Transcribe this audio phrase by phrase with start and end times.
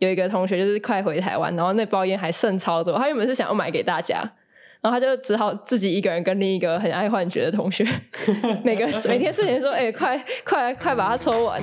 [0.00, 4.16] 有一个同学就是快回台湾，然后那包烟还剩超多，他原本是想要买给大家，
[4.80, 7.86] 然后他就只好自己一个人跟另一个很爱幻觉的同学，
[8.64, 11.62] 每个每天睡前说：“哎、欸，快快快把它抽完。”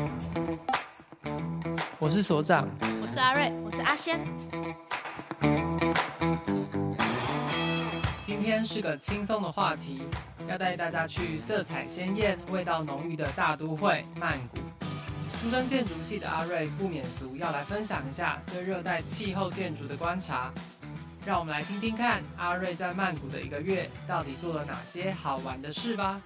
[1.98, 2.70] 我是所长，
[3.02, 4.20] 我是阿瑞，我是阿仙。
[8.24, 10.04] 今天是个轻松的话题，
[10.48, 14.77] 要带大家去色彩鲜艳、味道浓郁的大都会曼谷。
[15.48, 20.52] 出身建筑系的阿瑞不免俗，要来分享一下对热带气候建筑的观察。
[21.26, 26.20] 让我们来听听看阿瑞在曼谷的一个月到底做了哪些好玩的事吧。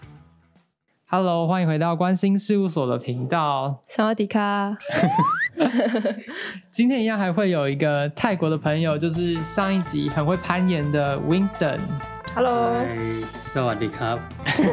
[1.07, 3.83] Hello，欢迎回到关心事务所的频道。
[3.85, 4.75] 萨瓦迪卡。
[6.71, 11.79] 今天一样还会有一个泰国的朋友，就是上一集很会攀岩的 Winston。
[12.33, 12.73] Hello，
[13.45, 14.17] 萨瓦迪卡。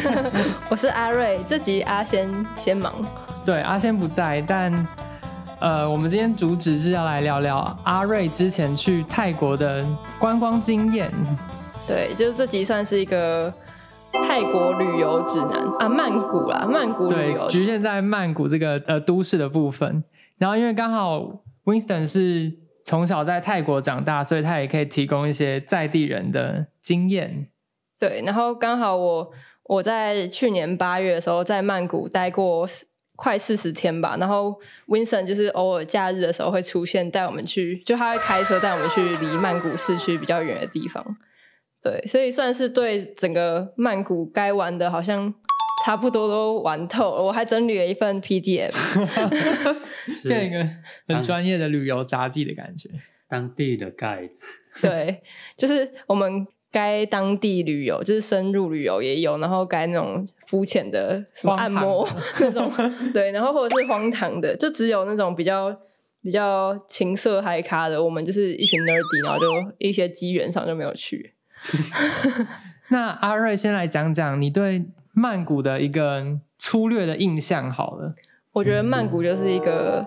[0.71, 2.95] 我是阿瑞，这集阿先先忙。
[3.49, 4.87] 对，阿仙不在，但
[5.59, 9.87] 呃，我们今天主旨是要来聊聊阿瑞之前去泰国的
[10.21, 11.11] 观光经验。
[11.87, 13.51] 对，就是这集算是一个。
[14.13, 20.03] 泰国旅游指南啊，曼谷啦，曼谷旅游，局限在曼谷这个呃都市的部分。
[20.37, 22.53] 然后因为刚好 Winston 是
[22.85, 27.49] 从小在泰国长大，所以他也可以提供一些在地人的经验。
[27.99, 29.31] 对，然后刚好我
[29.65, 32.67] 我在去年八月的时候在曼谷待过
[33.21, 34.55] 快四十天吧，然后
[34.87, 41.05] Winston 就是偶尔假日的时候会出现，带我们去，就他会开车带我们去离曼谷市区比较远的地方。
[41.83, 45.35] 对，所以算是对整个曼谷该玩的，好像
[45.85, 47.23] 差不多都玩透了。
[47.25, 48.73] 我还整理了一份 PDF，
[50.29, 50.69] 变一个
[51.09, 52.89] 很专业的旅游杂记的感觉。
[53.29, 54.31] 当地的 guide，
[54.81, 55.23] 对，
[55.57, 62.07] 就是我们该当地旅游，就是深入旅游也有，然后该那种肤浅的什么按摩
[62.41, 62.71] 那种，
[63.13, 65.75] 对，然后或者是荒唐的，就只有那种比较
[66.23, 69.47] 比较情色嗨咖的，我们就是一群 nerdy，然后就
[69.79, 71.35] 一些机缘上就没有去。
[72.91, 78.15] 那阿瑞先来讲讲你对曼谷的一个粗略的印象好了。
[78.53, 80.05] 我觉得曼谷就是一个，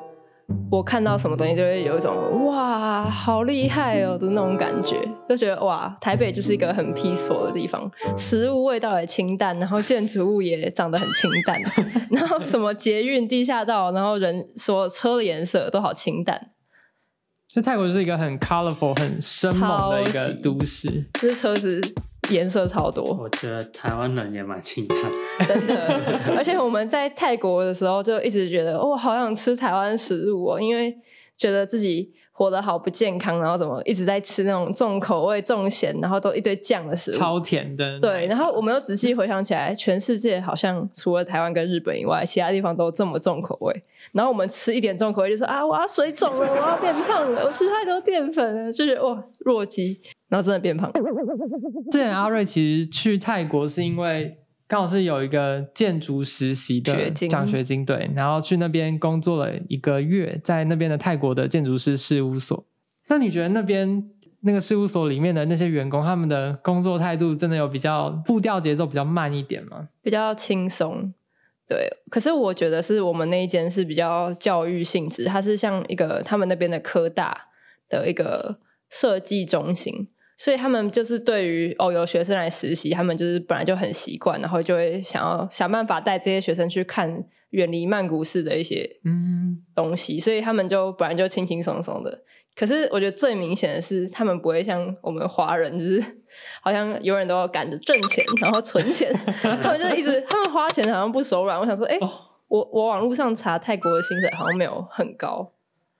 [0.69, 4.97] 我看到什么东西就会有一种哇，好厉害哦的那种感觉，
[5.27, 11.61] 就觉得哇，台北就是一个很 peaceful 的地方，食物味道也清淡，然后建筑物也长得很清淡，
[12.11, 16.51] 然后什么捷运、地下道，然后人所有车的颜色都好清淡。
[17.53, 20.87] 就泰国就是一个很 colorful、很生猛的一个都市，
[21.19, 21.81] 就是车子
[22.31, 23.03] 颜色超多。
[23.13, 24.97] 我觉得台湾人也蛮清淡，
[25.47, 26.19] 真的。
[26.35, 30.97] 而且我们在泰国的时候就一直觉得，哦，好想吃台湾食物哦，因为
[31.37, 32.13] 觉得自己。
[32.33, 37.99] 活得好不健康，然后怎么一直在吃那种重口味、重咸，然后都一堆酱的食物，超甜的。
[37.99, 43.83] 对，然后我们又仔细回想起来，全世界好像除了台湾跟日本以外，其他地方都这么重口味。
[44.13, 49.99] 然后我们吃一点重口味，就说啊，我要水肿了，我要变胖了，我吃太多淀粉了，就是哇弱鸡，
[50.29, 50.91] 然后真的变胖。
[51.91, 54.37] 之前阿瑞其实去泰国是因为。
[54.71, 62.65] 刚好是有一个建筑实习的奖学金，对，然后去那边工作了一个月，在那边的泰国的建筑师事务所。
[63.09, 69.89] 那你觉得那边那个事务所里面的那些员工，他们的工作态度真的有比较步调节奏比较慢一点吗？
[70.01, 71.13] 比较轻松，
[71.67, 71.89] 对。
[72.09, 77.49] 可是我觉得是我们那一间是比较教育性质，它是像一个他们那边的科大
[77.89, 78.57] 的一个
[78.89, 80.07] 设计中心。
[80.37, 92.23] 所以他们就是对于哦，有学生来实习，他们就是本来就很习惯，然后就会想要想办法带这些学生去看远离曼谷市的一些嗯东西，所以他们就本来就轻轻松松的。
[92.53, 96.03] 可是我觉得最明显的是，他们不会像我们华人，就是
[96.61, 101.59] 好像永远都要赶着挣钱，然后存钱， 他们就一直他们花钱好像不手软。
[101.59, 102.09] 我想说，哎、欸，
[102.47, 105.53] 我我网络上查泰国的薪水好像没有很高，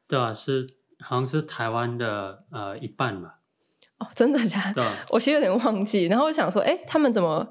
[0.08, 0.68] 对啊，是
[1.00, 3.41] 好像是台湾的呃一半吧。
[4.02, 4.92] 哦，真的假的？
[5.10, 6.08] 我其实有点忘记。
[6.08, 7.48] 然后我想说，哎，他们怎么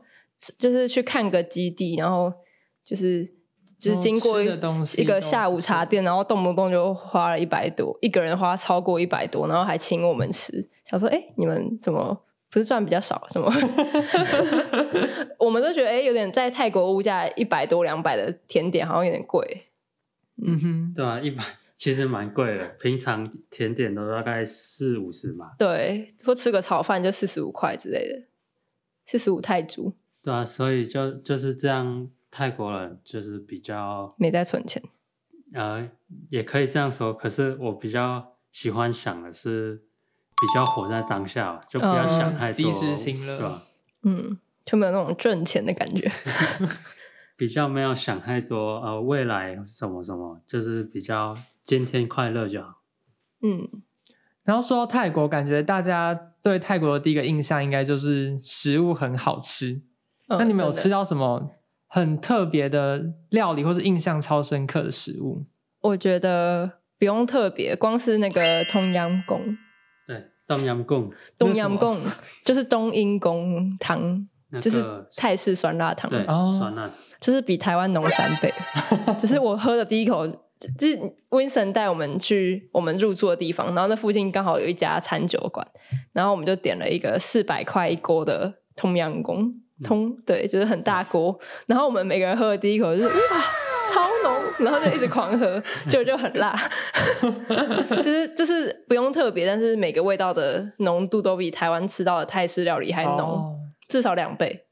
[0.58, 2.32] 就是去看个基地，然后
[2.84, 3.24] 就是
[3.78, 10.68] 就是经过一个下午茶店，然后动不动就花了一百多，一个人花超过一百多，然后还请我们吃。
[10.88, 13.24] 想说，哎，你们怎么不是赚比较少？
[13.28, 13.48] 什么？
[15.38, 19.66] 我们都觉得，哎，有点在泰国物价一百多两百的甜点好像有点贵。
[20.44, 21.44] 嗯哼，对啊，一百。
[21.80, 25.52] 其实蛮贵的，平常甜点都大概四五十嘛。
[25.58, 28.28] 对，或吃个炒饭就四十五块之类的，
[29.06, 29.94] 四十五泰铢。
[30.22, 34.82] 对啊，所以就就是这样，泰国人就是比较没在存钱。
[35.54, 35.90] 呃，
[36.28, 43.62] 也可以这样说，可是我比较喜欢想的是，比较活在当下，就不要想太多，及时行乐，对吧？
[44.02, 46.12] 嗯，就没有那种挣钱的感觉。
[47.40, 51.34] 比较没有想太多，呃，未来什么什么，就是比较
[51.64, 52.82] 今天快乐就好。
[53.40, 53.66] 嗯，
[54.42, 59.80] 然后说到泰国，感觉大家对泰国的第一个印象应该就是食物很好吃。
[60.28, 61.50] 那、嗯、你们有吃到什么
[61.86, 65.46] 很特别的料理，或是印象超深刻的食物？
[65.80, 69.56] 我觉得不用特别，光是那个冬阴功，
[70.06, 71.96] 对，冬阴功，冬阴功
[72.44, 74.28] 就是冬阴功汤，
[74.60, 74.82] 就是
[75.16, 78.52] 泰式酸辣汤，对，哦、酸辣，就是比台湾浓三倍。
[79.18, 80.98] 就是我喝的第一口，就是
[81.28, 85.66] Winston 带我们去我们入住的地方，然后那附近刚好有一家餐酒馆，
[86.12, 89.54] 然后我们就点了一个四百块一锅的冬阴功。
[89.82, 93.14] 通对，就是很大锅，然后我们每个人喝的第一口就是哇，
[93.90, 95.58] 超浓，然后就一直狂喝，
[95.88, 96.54] 就就很辣。
[97.88, 103.56] 其 实就是不用特别，但是每个味道的浓度都比台湾吃到的泰式料理还浓，哦、
[103.90, 104.66] 至少两倍。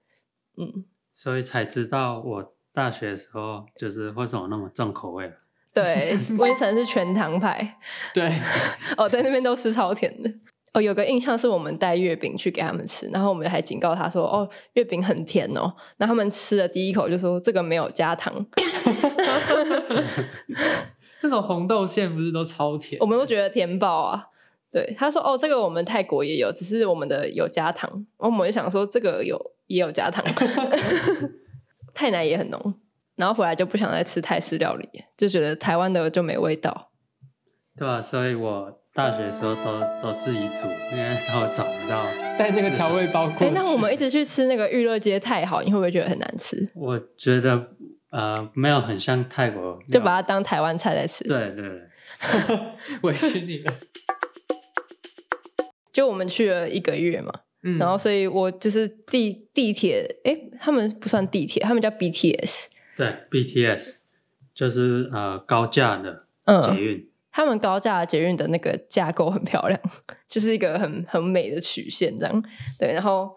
[0.56, 5.32] 嗯，所以才知道我大学的时候就是为什么那么重口味。
[5.74, 7.78] 对， 威神是全糖派。
[8.14, 8.32] 对，
[8.96, 10.32] 哦，对，那边都吃超甜的。
[10.72, 18.32] 哦，有个印象是我们带月饼去给他们吃，然后我们还警告他说：“哦，月饼很甜哦。”那他们吃的第一口就说：“这个没有加糖。
[21.20, 23.00] ”这种红豆馅不是都超甜？
[23.00, 24.26] 我们都觉得甜爆啊！
[24.70, 30.24] 对，他说：“哦，这个我们泰国也有，只是我们的有加糖。”然后我们就想说：“这个有也有加糖。”
[31.94, 32.74] 泰奶也很浓，
[33.16, 36.90] 然后回来就不想再吃泰式料理，就觉得台湾的就没味道。
[37.76, 38.78] 对啊，所以我。
[38.94, 42.04] 大学的时候都都自己煮，因为都找不到
[42.36, 43.54] 带那个调味包过去。
[43.54, 46.68] 那我们一直去吃那个娱乐街太好，你会不会觉得很难吃？
[46.74, 47.68] 我觉得
[48.10, 51.22] 呃没有很像泰国，就把它当台湾菜在吃。
[51.28, 51.62] 对对
[52.48, 52.58] 对，
[53.02, 53.72] 委屈你了。
[55.92, 57.32] 就我们去了一个月嘛，
[57.62, 62.66] 嗯、然后所以我就是地地铁，哎、欸，他们不算地铁，他们叫 BTS。
[62.96, 63.96] 对，BTS
[64.54, 66.26] 就是呃高架的
[66.62, 66.98] 捷运。
[66.98, 69.80] 嗯他们高架捷运的那个架构很漂亮，
[70.26, 72.42] 就是一个很很美的曲线这样。
[72.80, 73.36] 对，然后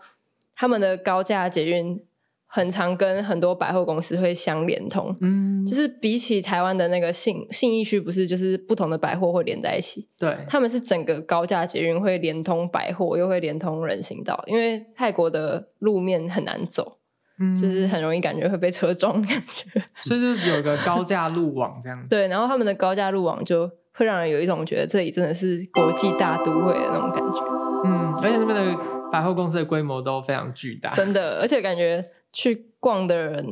[0.55, 2.03] 他们的高架捷运
[2.51, 5.15] 很常跟很多百货公司会相连通。
[5.21, 10.07] 嗯，就是比起台湾的那个信信义区，不是就是不同的百货会连在一起。
[10.19, 16.97] 对，他们是整个高架捷运会连通百货，又会连通人行道，因为泰国的路面很难走，
[17.39, 19.81] 嗯，就是很容易感觉会被车撞的感觉。
[20.01, 22.09] 所以就有个高架路网这样子。
[22.09, 23.69] 对，然后他们的高架路网就。
[23.93, 27.39] 会让人有一种觉得这里真的是国际大都会的那种感觉，
[27.85, 28.75] 嗯，而且那边的
[29.11, 32.03] 百货公司的规模都非常巨大，真的，而且感觉
[32.33, 33.45] 去逛的人，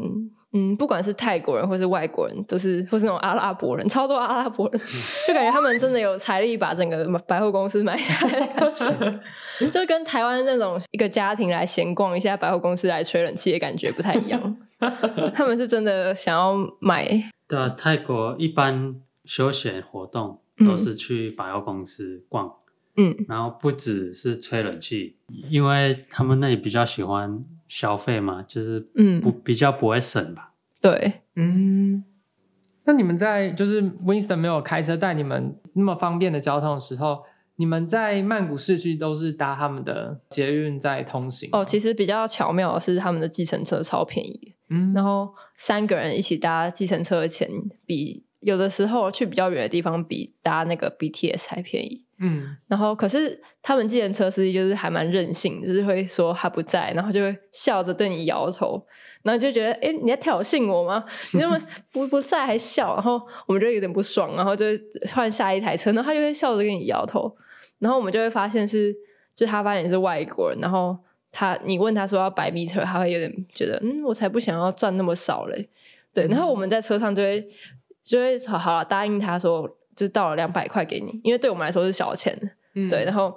[0.54, 4.82] 嗯，不管是泰国人或是外国人，都是或是那种阿拉伯人，超多阿拉伯人，
[5.28, 14.58] 就感觉他们真的有财力把整个百货公司买下来的感觉， 就跟台湾那种一个家庭来闲逛一下百货公司来吹冷气的感觉不太一样，
[15.36, 17.08] 他们是真的想要买。
[17.48, 18.96] 对啊，泰国一般。
[19.26, 22.52] 休闲活动都是去百货公司逛，
[22.96, 25.18] 嗯，然后不只是吹冷气，
[25.52, 30.52] 因为他们那里比较喜欢消费嘛，就是嗯，不比较不会省吧？
[30.82, 32.04] 对，嗯。
[32.84, 37.20] 那你们在就是 Winston 没有开车带你们那么方便的交通的时候，
[37.56, 41.50] 你们在曼谷市区都是搭他们的捷运在通行？
[41.52, 47.50] 哦，其实比较巧妙的是他们的计程车超便宜，嗯，然后三个人一起搭计程车的钱
[47.86, 48.26] 比。
[48.40, 52.06] 有的时候去比较远的地方，比搭那个 BTS 还便宜。
[52.22, 58.86] 嗯，然后可是他们计程车司机就是还蛮任性，就是会说他不在，然后就会笑着对你摇头，
[59.24, 61.06] 然后就觉得哎，你在挑衅我吗？
[61.34, 61.58] 你怎么
[61.94, 62.94] 不不在还笑？
[62.96, 64.66] 然后我们就有点不爽，然后就
[65.14, 67.34] 换下一台车，然后他就会笑着跟你摇头，
[67.78, 68.94] 然后我们就会发现是，
[69.34, 70.98] 就他发现你是外国人，然后
[71.32, 75.70] 他你问他说要百米车，他会有点觉得嗯，我才不想要赚那么少嘞。
[76.14, 77.48] 对，然后我们在车上就会。
[78.10, 82.36] 就会好好了，答应他说，就到了两百块给你，因为对我们来说是小钱，
[82.74, 83.06] 嗯、对。
[83.06, 83.32] 然后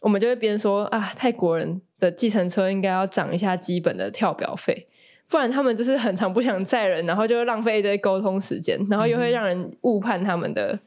[0.00, 4.88] 我们就会边说啊，泰国人的计程车应该要涨一下基本的跳表费，
[5.26, 10.80] 不然他们就是很常不想载人，然后就会浪费一堆沟通时间，然后又会让人误判他们的，嗯、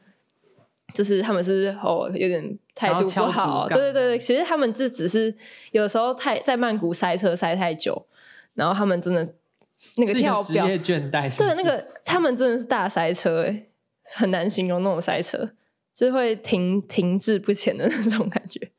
[0.94, 4.18] 就是他们是哦有点态度不好，对对对对。
[4.20, 5.34] 其实他们这只是
[5.72, 8.06] 有的时候太在曼谷塞车塞太久，
[8.54, 9.34] 然后他们真的。
[9.96, 11.44] 那个跳表，职业倦怠是是？
[11.44, 13.66] 对，那个他们真的是大塞车，哎，
[14.16, 15.50] 很难形容那种塞车，
[15.94, 18.70] 就是会停停滞不前的 那种感觉。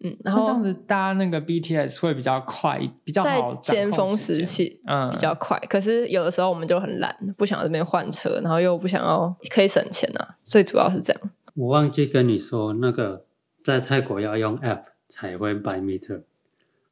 [0.00, 3.54] 嗯，然后这样子搭那个 BTS 会比较快，比较好。
[3.56, 5.58] 在尖峰时期，嗯，比较快。
[5.68, 11.22] 可是有的时候我们就很懒，不想这边换车，然后又不想要可以省钱啊，最主要是这样。
[11.54, 13.24] 我忘记跟你说，那个
[13.64, 16.22] 在泰国要用 App 才会 by meter。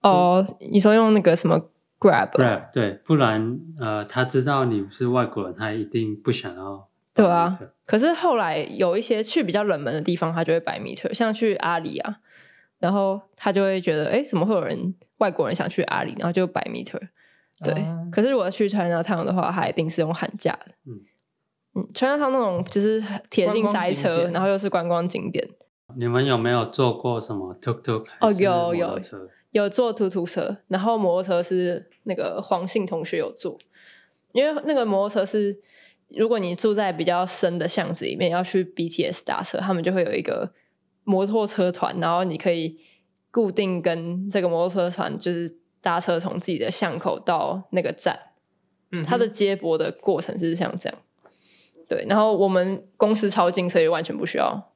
[0.03, 12.17] 哦，你说用那个什么？Grab，Grab，对，不然呃，他知道你是外国人，他一定不想要对啊，可是后来有一些去比较冷门的地方，他就会百米特，像去阿里啊，
[12.79, 17.01] 然后他就会觉得，哎，怎么会有人外国人想去阿里，然后就百米特。
[17.65, 20.67] 对，嗯、可是如果去 Chinatown 的话，他一定是用喊价的。
[20.85, 21.01] 嗯
[21.75, 25.49] 嗯，Chinatown 那种就是铁定塞车，然后又是观光景点。
[25.97, 28.05] 你们有没有坐过什么 tuk tuk？
[28.21, 28.99] 哦，有有
[29.57, 33.59] 有坐突突车，然后摩托车是那个黄信同学有坐，
[34.33, 35.59] 因为那个摩托车是
[36.09, 40.53] 如果你住在比较深的巷子里面，要去 BTS 搭车，他们就会有一个
[41.05, 42.79] 摩托车团，然后你可以
[43.31, 45.59] 固定跟这个摩托车团就是。
[45.83, 48.19] 搭车从自己的巷口到那个站，
[48.91, 50.99] 嗯，它的接驳的过程是像这样，
[51.89, 52.05] 对。
[52.09, 54.73] 然后我们公司超近，所以完全不需要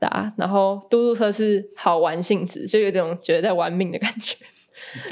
[0.00, 0.32] 搭。
[0.36, 4.36] 然后嘟嘟车是好玩性质，就有种觉得在玩命的感觉。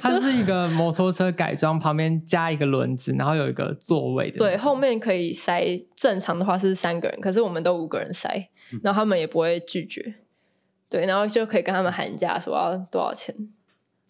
[0.01, 4.39] 它是一个摩托车改装，旁边加一个轮子，然后有一个座位的。
[4.39, 5.79] 对，后面可以塞。
[5.95, 8.49] 正常的话是三个人，可是我们都五个人塞，
[8.83, 10.15] 然后他们也不会拒绝。
[10.89, 13.35] 对，然后就可以跟他们喊价，说要多少钱。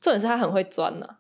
[0.01, 1.18] 重点是他很会钻呐、啊，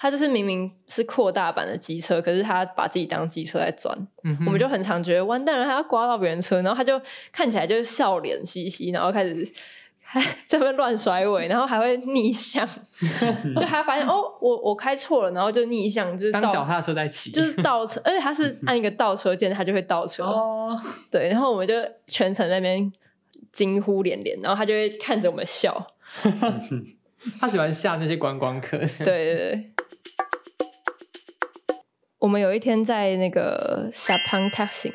[0.00, 3.98] 他就是明明是扩大版的机车，可是他把自己当机车在钻。
[4.22, 7.00] 嗯、我们就很常觉得完蛋了，他要刮到别人车，然后他就
[7.32, 9.44] 看起来就是笑脸嘻嘻，然后开始
[10.00, 12.64] 还在那边乱甩尾，然后还会逆向，
[13.58, 20.22] 就还发现哦，我我开错了，然后就逆向，就是当脚踏车在骑，就是倒车，而且他是按一个倒车键，他就会倒车。
[20.24, 21.74] 哦，对，然后我们就
[22.06, 22.90] 全程在那边
[23.50, 25.86] 惊呼连连，然后他就会看着我们笑。
[27.40, 28.78] 他喜欢吓那些观光客。
[28.78, 29.72] 对对对，
[32.18, 34.92] 我们有一天在那个 Sapang Taksin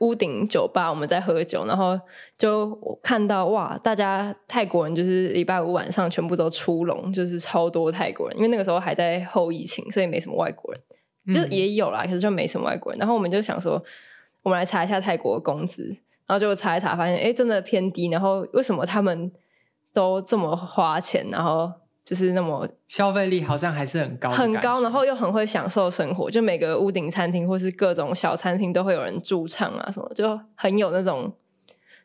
[0.00, 1.98] 屋顶酒吧，我们在喝酒，然后
[2.38, 12.98] 就看到哇，大家泰国人就是礼拜五晚上全部都出笼，就是超多泰国人，因为那个时候还在后疫情，所以没什么外国人，就也有啦，可是就没什么外国人。
[12.98, 13.82] 然后我们就想说，
[14.42, 15.84] 我们来查一下泰国的工资，
[16.26, 18.08] 然后就查一查，发现哎，真的偏低。
[18.08, 19.30] 然后为什么他们？
[19.92, 21.68] 都这么花钱，然后
[22.04, 26.30] 就是那么消费力好像还是很高，很高，然后又很会享受生活。
[26.30, 31.32] 就每个屋顶餐厅或是各种小餐厅都会有人驻唱啊，什么就很有那种，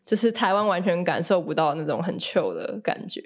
[0.05, 3.21] 就是台湾完全感受不到那种很 chill 的感觉。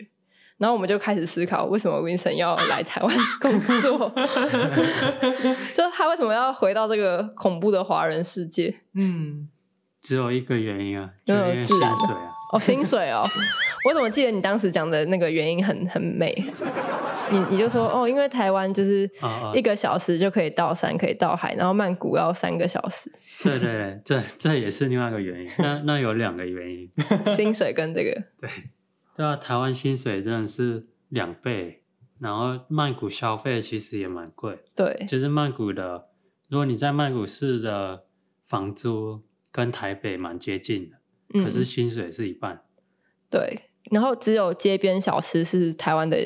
[0.58, 4.12] 然后我们就开始思考，为什么 Vincent 要来台湾工作？
[5.74, 8.76] 就他为什么要回到这个恐怖的华人世界？
[8.94, 9.48] 嗯，
[10.02, 12.36] 只有一个原因啊，就因为薪水啊。
[12.50, 13.24] 哦，薪水哦。
[13.86, 16.36] 我怎么记得你当时讲的那个原因很很美？
[17.32, 19.10] 你你就说哦，因为台湾就是
[19.54, 23.12] 一个小时就可以到山，可以到海，然后曼谷要三个小时。
[23.44, 25.50] 对对对，这这也是另外一个原因。
[25.60, 26.90] 那那有两个原因，
[27.34, 28.12] 薪水跟这个。
[28.40, 28.50] 对
[29.16, 31.84] 对啊，台湾薪水真的是两倍，
[32.20, 34.58] 然后曼谷消费其实也蛮贵。
[34.76, 36.08] 对，就是曼谷的，
[36.50, 38.06] 如果你在曼谷市的
[38.48, 40.99] 房租跟台北蛮接近的，嗯、
[41.34, 42.64] 可是薪水是一半。
[43.30, 43.66] 对。
[43.92, 46.18] 然后只有街边小吃是台湾的，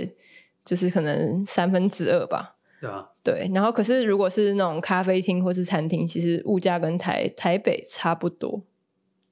[0.65, 2.57] 就是可能三分之二吧。
[2.81, 3.09] 对啊。
[3.23, 8.65] 对，然后可是如果是那种咖啡厅或是餐厅，其实物价跟台台北差不多。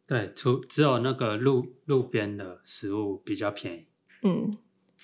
[0.08, 3.88] 对，除只有那个路路边的食物比较便宜。
[4.24, 4.50] 嗯，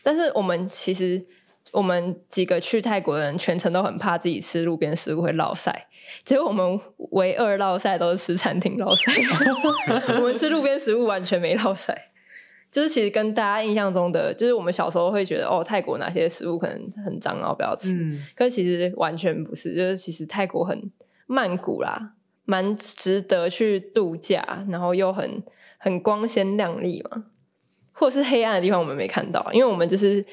[0.04, 1.26] 但是我们其实
[1.72, 5.88] 我们几个去泰国的人全程都很怕自己吃路边食物会落塞，
[6.24, 6.80] 结果我们
[7.12, 9.12] 唯二落塞都是吃餐厅落塞，
[10.20, 11.96] 我们吃路边食物完全没落塞。
[12.70, 17.94] 就是其实跟大家印象中的，就是我们小时候会觉得哦，泰国哪些食物可能很脏，然后不要吃。
[17.94, 20.92] 嗯，可是其实完全不是，就是其实泰国很
[21.28, 22.12] 曼谷啦，
[22.44, 25.42] 蛮值得去度假，然后又很
[25.78, 27.26] 很光鲜亮丽嘛。
[27.94, 30.24] 或是黑暗的地方我们没看到，因为我们就是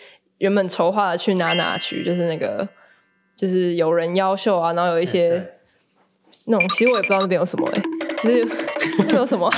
[0.44, 2.68] 原本筹划的去哪哪去，就是那个
[3.34, 5.52] 就是有人妖秀啊，然后有一些
[6.44, 7.82] 那种，其实我也不知道那边有什么哎、欸。
[8.24, 8.44] 是
[9.06, 9.50] 没有什么？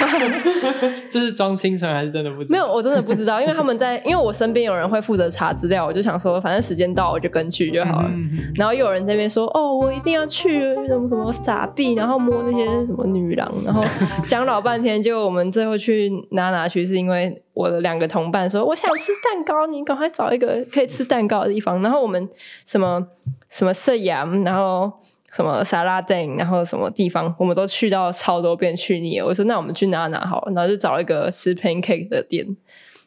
[1.11, 2.53] 这是装清纯还是真的不知道？
[2.53, 8.09] 没有，我真的不知道，因为他们在，因为我身边有人会负责查资料，我就想说，反正时间到我就跟去就好了。
[8.13, 13.83] 嗯、然后又有人在那边说，哦，我一定要去什么什么傻逼，然后摸那些什么女郎，然后
[14.27, 15.01] 讲老半天。
[15.01, 21.81] 结果我们最后去哪哪去，是因为我的两个同伴说，我想吃蛋糕，你赶快找一个可以吃蛋糕的地方。
[21.83, 22.29] 然后我们
[22.67, 23.07] 什么
[23.51, 24.93] 什么色阳，然后。
[25.37, 29.27] 什么沙拉店，然后什么地方，我们都去到超多遍去腻了。
[29.27, 32.47] 我说那我们去哪哪好了，然后就找了一个吃 pancake 的店。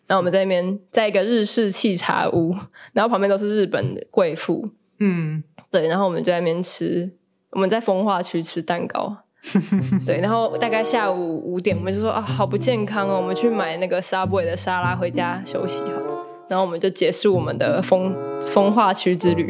[0.08, 2.56] 然后我们在那边在一个日式沏茶屋，
[2.94, 4.70] 然后旁边都是日本的贵妇。
[5.00, 5.88] 嗯，对。
[5.88, 7.12] 然后我们就在那边吃，
[7.50, 9.18] 我们在风化区吃蛋糕。
[10.06, 10.20] 对。
[10.20, 16.09] 然后大概下午五点，我们就说啊，好不健康哦，我们去买那个 Subway 的沙拉回家休息好。
[16.50, 18.14] 然后我们就结束我们的风
[18.48, 19.48] 风化区之旅，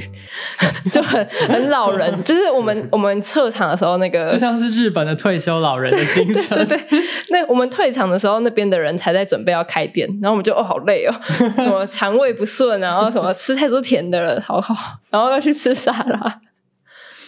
[0.91, 6.58] 就很很老人，就是我们我们撤场的时候，那个就像是日本的退休老人的行程。
[6.58, 11.15] 对，对对，那我们退场的时候，那边的人才在准备要开店，然后我们就哦好累哦，
[11.56, 16.41] 什么肠胃不顺，然后什么吃太多甜的了，好好，然后要去吃沙拉。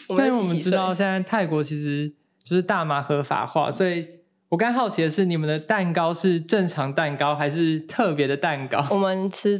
[0.10, 2.12] 因为我们知道现在泰国其实
[2.44, 4.21] 就是大麻合法化，所以。
[4.52, 8.86] 我刚好奇的是，你们的蛋糕是正常蛋糕还是特别的蛋糕？
[8.92, 9.58] 我们吃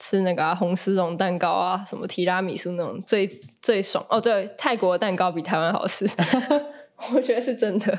[0.00, 4.20] 吃那个、啊、红丝绒蛋糕啊，什么提拉米苏那种最最爽哦。
[4.20, 6.04] 对，泰国的蛋糕比台湾好吃，
[7.14, 7.96] 我觉得是真的。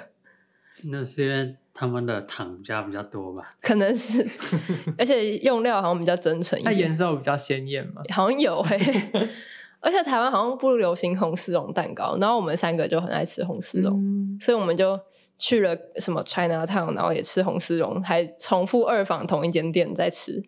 [0.83, 3.55] 那是因为他们的糖加比较多吧？
[3.61, 4.27] 可能是，
[4.99, 6.75] 而且用料好像比较真诚一点。
[6.75, 8.01] 它颜色比较鲜艳嘛？
[8.13, 9.29] 好像有嘿、欸。
[9.79, 14.99] 而且台湾好像不流行红丝绒蛋糕，然后我们三个就很爱吃红丝绒，嗯、所以我们就。
[15.37, 20.43] 去了什么 China Town，然后也吃红丝绒，还重复二访同一间店在吃。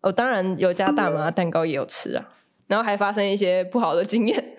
[0.00, 2.28] 哦，当然有家大麻蛋糕也有吃啊，
[2.66, 4.56] 然后还发生一些不好的经验，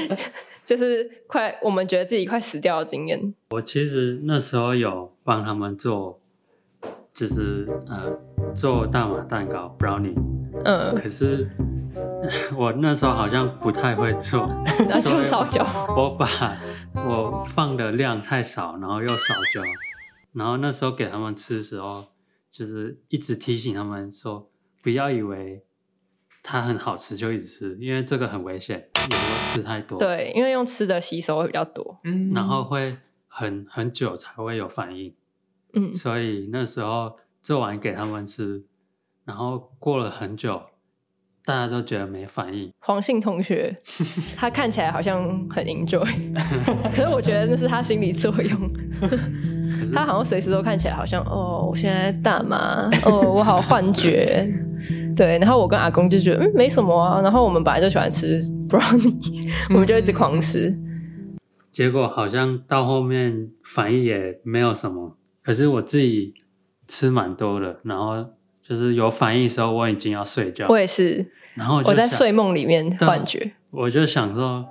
[0.64, 3.34] 就是快我们觉得自己快死掉的经验。
[3.50, 6.20] 我其实那时候有帮他们做，
[7.14, 8.18] 就是呃
[8.54, 10.16] 做大麻蛋糕 brownie，
[10.64, 11.48] 嗯，可是。
[12.56, 14.46] 我那时候好像不太会做，
[14.88, 15.62] 那就烧焦。
[15.94, 16.26] 我把
[16.94, 19.60] 我放的量太少，然后又烧焦。
[20.32, 22.06] 然后那时候给他们吃的时候，
[22.48, 24.48] 就是一直提醒他们说，
[24.82, 25.64] 不要以为
[26.42, 29.98] 它很好吃就一直吃，因为这个很危险，有时候吃太多。
[29.98, 35.14] 对，因为用吃的吸收会比较多，嗯，然后会很很久才会有反应，
[35.74, 38.64] 嗯，所以那时候做完给他们吃，
[39.24, 40.60] 然后过了很久。
[41.44, 42.70] 大家都觉得没反应。
[42.78, 43.76] 黄信同学，
[44.38, 46.06] 他看起来好像很 enjoy，
[46.94, 48.72] 可是我觉得那是他心理作用。
[49.92, 54.48] 他好像随时都看起来好像哦，我现在大麻，哦，我好幻觉。
[55.16, 60.72] 对，然后我跟阿公就觉得嗯没什么啊，然后我们本来就喜欢吃 brownie，我们就一直狂吃。
[61.72, 66.34] 结果好像到后面反应也没有什么，可是我自己
[66.86, 68.24] 吃蛮多的，然后。
[68.64, 70.66] 就是有反应的时候，我已经要睡觉。
[70.68, 73.50] 我也是，然后我，我在睡梦里面幻觉。
[73.72, 74.64] 我就想说，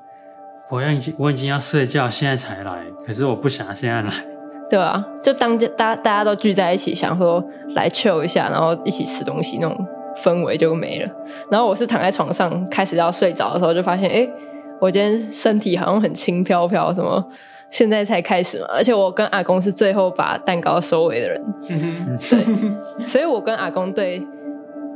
[0.72, 4.10] 我要已经我已经要睡觉，现在才来，可是我不想现在来。
[4.72, 7.44] 对啊，就当大大家都聚在一起，想说
[7.76, 9.86] 来 chill 一下，然后一起吃东西，那种
[10.24, 11.12] 氛围就没了。
[11.52, 14.28] 然后我是躺在床上开始要睡着的时候，就发现，哎，
[14.80, 17.30] 我今天身体好像很轻飘飘，什么。
[17.72, 24.22] 现在才开始嘛，而且我跟阿公是最后把蛋糕收尾的人，对，所以我跟阿公对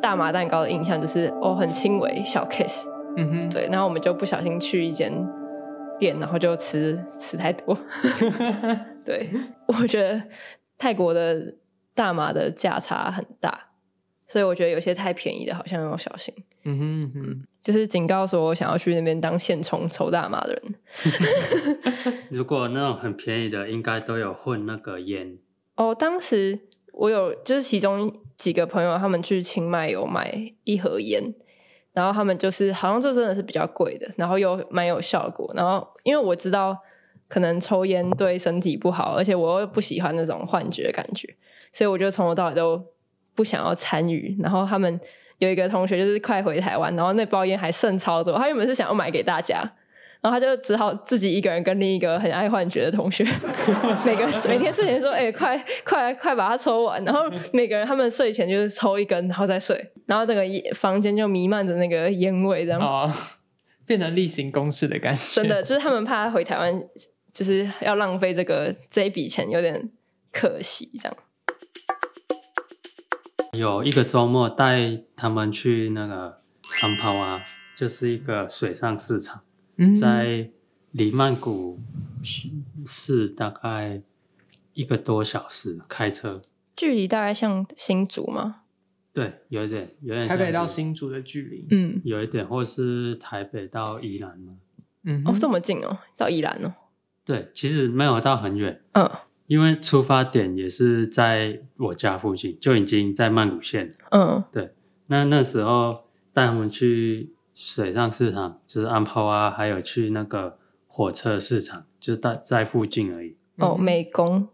[0.01, 2.83] 大麻蛋糕的印象就是哦，很轻微小 case，
[3.15, 5.11] 嗯哼，对，然后我们就不小心去一间
[5.97, 7.77] 店，然后就吃吃太多，
[9.05, 9.29] 对，
[9.67, 10.21] 我觉得
[10.77, 11.55] 泰国的
[11.95, 13.57] 大麻的价差很大，
[14.27, 16.33] 所以我觉得有些太便宜的，好像要小心，
[16.63, 17.43] 嗯哼嗯哼。
[17.63, 20.75] 就是警告说，我想要去那边当现充抽大麻的人。
[22.29, 25.37] 如果那种很便宜的，应该都有混那个烟。
[25.75, 26.59] 哦，当时
[26.93, 31.33] 我有，就是其中几个朋友，他们去清迈有买一盒烟，
[31.93, 35.51] 然后他们就是好像这真的是比较贵的，然后又蛮有效果。
[35.55, 36.77] 然后因为我知道
[37.27, 41.35] 可能抽烟对身体不好，而且我又不喜欢那种幻觉感觉，
[41.71, 42.85] 所以我就从头到尾都
[43.35, 44.35] 不想要参与。
[44.41, 44.99] 然后他们。
[45.39, 49.59] 有一个同学就是快回台湾，然后那包烟还剩超多，他原本是想要买给大家，
[50.21, 53.25] 然后他就只好自己一个人跟另一个很爱幻觉的同学，
[54.05, 60.41] 每个每天睡前说：“哎、欸，快快快把它抽完。”然后每个人他们睡前就是抽一根，然后再睡，然后整个
[60.73, 63.11] 房间就弥漫着那个烟味，这样哦，
[63.85, 65.41] 变成例行公事的感觉。
[65.41, 66.81] 真的，就是他们怕他回台湾，
[67.33, 69.91] 就是要浪费这个这一笔钱，有点
[70.31, 71.17] 可惜，这样。
[73.55, 76.41] 有一个周末带他们去那个
[76.81, 77.41] 安帕瓦，
[77.75, 79.41] 就是一个水上市场，
[79.77, 80.49] 嗯、在
[80.91, 81.79] 离曼谷
[82.85, 84.01] 市大概
[84.73, 86.41] 一个多小时开车，
[86.75, 88.61] 距离大概像新竹吗？
[89.13, 90.27] 对，有一点，有点。
[90.27, 94.53] 台北到新竹的距离，嗯，有一点，或是台北到宜兰吗？
[95.03, 96.73] 嗯，哦，这么近哦，到宜兰哦。
[97.23, 99.09] 对，其实没有到很远，嗯。
[99.47, 103.91] 因为出发点也是在我家附近，就已经在曼谷县。
[104.09, 104.73] 嗯，对。
[105.07, 113.37] 那那时候带他们去水上市场，就是安泡啊，还有去那个火车市场，就在在附近而已。
[113.57, 114.47] 哦，美工。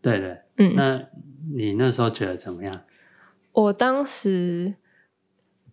[0.00, 0.42] 对对。
[0.58, 0.74] 嗯。
[0.76, 1.08] 那
[1.52, 2.82] 你那时候觉得怎么样？
[3.50, 4.76] 我当时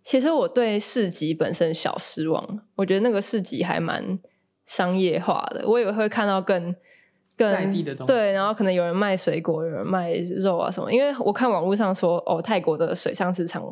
[0.02, 4.18] 其实我对市集本身小失望，我觉得那个市集还蛮
[4.66, 6.76] 商业化的，我以为会看到更。
[7.50, 8.14] 在地的东西。
[8.14, 10.92] 对，然后可能有人卖水果，有人卖肉啊什么。
[10.92, 13.64] 因为我看网络上说，哦，泰国的水上市场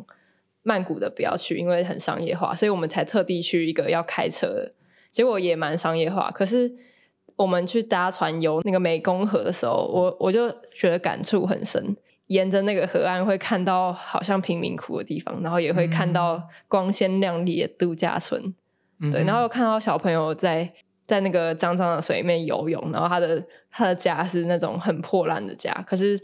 [0.62, 4.72] 曼谷的不要去，因为很商业化，所以我们才特地去一个要开车的，
[5.10, 6.30] 结果也蛮商业化。
[6.30, 6.70] 可是
[7.36, 11.96] 我们去搭船游那个湄公河的时候，我我就觉得感触很深。
[12.26, 18.54] 沿着那个河岸会看到好像贫民窟的地方，然后也会看到光鲜亮丽的度假村，
[19.00, 20.72] 嗯、对，然后又看到小朋友在
[21.10, 26.18] 在那个脏脏的水里面游泳，然后他的他的家是那种很破烂的家，可是。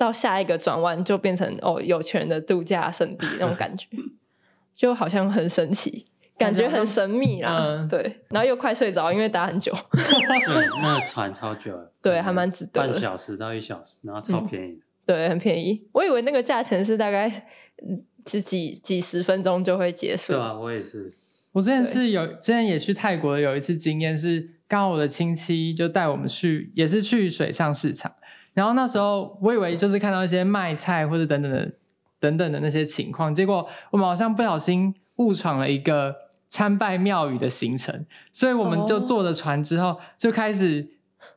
[0.00, 3.86] 到下一个转弯就变成哦，有钱人的度假胜地那种感觉，
[4.74, 6.06] 就好像很神奇，
[6.38, 7.58] 感觉很神秘啦。
[7.60, 9.70] 嗯、对，然后又快睡着，因为打很久。
[9.92, 11.92] 对，那个船超久了。
[12.00, 12.80] 对，还蛮值得。
[12.80, 14.82] 半小时到一小时，然后超便宜、嗯。
[15.04, 15.86] 对，很便宜。
[15.92, 17.30] 我以为那个价钱是大概
[18.26, 20.32] 是几几十分钟就会结束。
[20.32, 21.12] 对啊，我也是。
[21.52, 28.12] 我之前是有，之前也去泰国有一次经验是，刚好我的亲戚就带我们去，也是去水上市场。
[28.52, 31.72] 然后那时候我以为就是看到一些卖菜或者等等的
[32.18, 36.14] 等等的那些情况，结果我们好像不小心误闯了一个
[36.48, 40.88] 参拜庙宇的行程，所以我们就坐着船之后就开始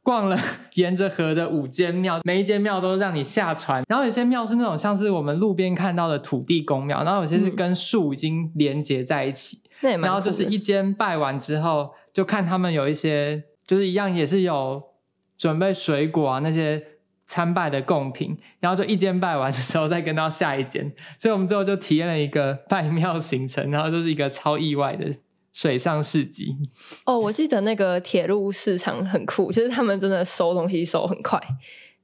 [0.04, 0.38] 逛了
[0.76, 3.84] 沿着河的五间庙，每一间庙都让你下船。
[3.88, 9.60] 然后有些庙是那种像是我们路边看到的土地公庙，然后有些是跟树已经连接在一起。
[9.82, 14.84] 嗯、然后就是一间拜完之后，就看他们有一些就是一样也是有
[15.38, 16.86] 准备水果啊那些。
[17.26, 25.06] 参拜的贡品，然后就一间拜完的时候再跟到下一间，所以我们最后就体验了一个拜庙行程，然后就是一个超意外的
[25.54, 26.58] 水上市集。
[27.06, 31.40] 哦，我记得那个铁路市场很酷，就是他们真的收东西收很快，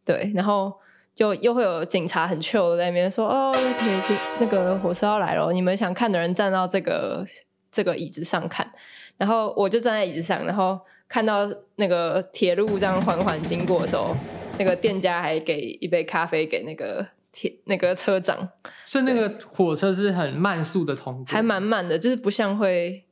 [0.05, 0.71] 对，然后
[1.17, 7.25] 又又会有警察很 chill 在那边说：“哦，铁那个火车要来了，你们想看的人站到这个
[7.69, 8.71] 这个椅子上看。”
[9.17, 14.15] 然后我就站在椅子上，然后看到那个铁路这样缓缓经过的时候。
[14.57, 18.49] 那个店家还给一杯咖啡给那个铁那个车长，
[18.83, 23.05] 所以那个火车是很慢速的通过，还蛮慢的，就是不像会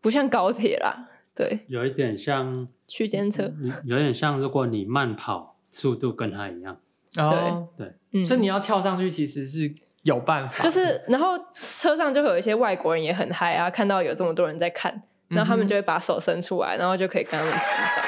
[0.00, 3.52] 不像高铁啦，对，有一点像区间车，
[3.84, 6.78] 有点像如果你慢跑，速度跟他一样，
[7.16, 7.86] 哦、对。
[7.86, 17.58] 对、嗯，所以你要跳上去其实是有办法，就是然后车上就会有一些外国人也很嗨啊，看到有这么多人在看，然后他们就会把手伸出来，然后就可以跟他们击
[17.94, 18.04] 掌。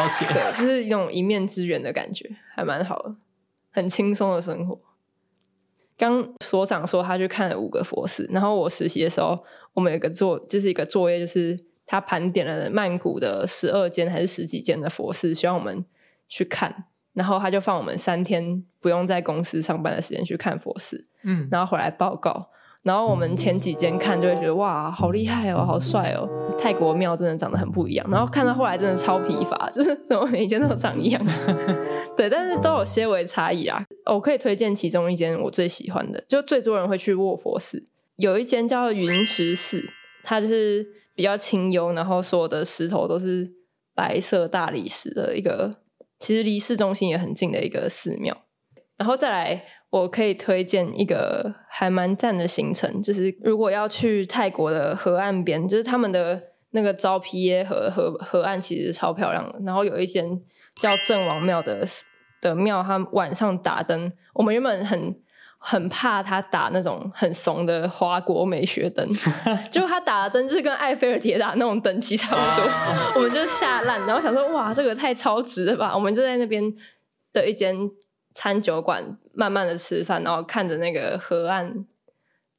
[0.00, 3.14] 了解，对，就是一种一面之缘的感觉，还蛮好的，
[3.70, 4.78] 很轻松的生活。
[6.00, 9.38] 刚所长说他去看了五个佛寺，然后我实习的时候，
[9.74, 15.84] 我们有一个作，就是一个作业，就是他盘点了曼谷的十二间还是十几间的佛寺，希望我们
[16.26, 22.48] 去看，然后他就放我们三天不用在公司上班的时间去看佛寺，嗯，然后回来报告。
[22.82, 26.26] 然后我们前几间看就会觉得哇，好厉害哦，好帅哦！
[26.58, 28.06] 泰国庙真的长得很不一样。
[28.10, 31.22] 然后看到后来真的超疲乏，就是怎么每一间都长一样。
[32.16, 33.84] 对，但是都有些微差异啊。
[34.06, 37.84] 我可以推荐其中一间我最喜欢的，就最多人会去卧佛寺，
[38.16, 39.84] 有一间叫云石寺，
[40.24, 43.52] 它就是比较清幽，然后所有的石头都是
[43.94, 45.76] 白色大理石的一个，
[46.18, 48.44] 其实离市中心也很近的一个寺庙。
[49.00, 49.64] 然后再来。
[49.90, 59.58] 我可以推荐一个还蛮赞的行程，就是如果要去泰国的河岸边，就是他们的那个昭披耶河河河岸其实超漂亮的。
[59.66, 60.40] 然后有一间
[60.76, 61.84] 叫郑王庙的
[62.40, 64.12] 的庙，它晚上打灯。
[64.32, 65.12] 我们原本很
[65.58, 69.04] 很怕他打那种很怂的花国美学灯，
[69.72, 72.70] 结果他打的灯就是跟埃菲尔铁塔那种等级差不多，
[73.16, 74.06] 我们就吓烂。
[74.06, 75.92] 然后想说，哇，这个太超值了吧！
[75.96, 76.62] 我们就在那边
[77.32, 77.76] 的一间。
[78.32, 81.84] 餐酒馆慢慢的吃饭，然后看着那个河岸，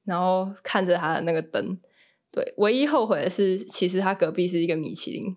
[0.04, 1.80] 然后看着他的那个灯。
[2.32, 5.36] 对，唯一后悔的是，其实他隔壁是一个米其林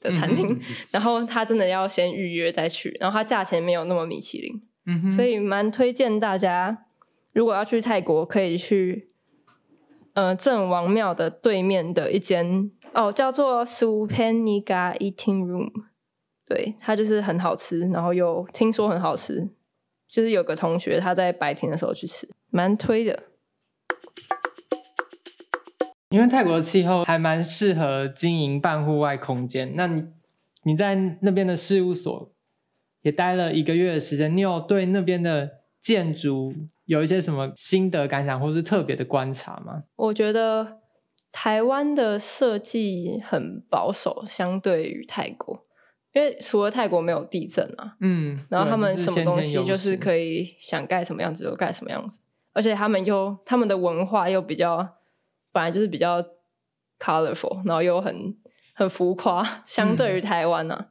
[0.00, 0.60] 的餐厅，嗯、
[0.92, 6.84] 然后他真的要先预约再去，然后他价钱没有那么米其林，嗯、所以蛮推荐大家，
[7.32, 9.08] 如果要去泰国，可以去
[10.12, 15.70] 呃郑王庙的对面的一间哦，叫做 Supennega Eating Room，
[16.46, 19.48] 对，它就是很好吃，然后又听说很好吃。
[20.14, 23.24] 就是有个同学他在白天的时候去吃，蛮推的。
[26.10, 29.74] 因为泰国的气候还蛮适合经营半户外空间。
[29.74, 30.04] 那你
[30.62, 32.30] 你在那边的事务所
[33.02, 35.50] 也待了一个月的时间，你有对那边的
[35.80, 39.82] 建筑有一些什么心得感想，或是特别的观察吗？
[39.96, 40.78] 我觉得
[41.32, 45.63] 台湾的设计很保守，相对于泰国。
[46.14, 52.20] 因为除了泰国没有地震啊，嗯，然后他们什么东西就是可以想盖什么样子就盖什么样子，
[52.52, 54.96] 而且他们又他们的文化又比较
[55.52, 56.24] 本来就是比较
[57.00, 58.34] colorful，然后又很
[58.74, 60.88] 很浮夸，相对于台湾啊，嗯，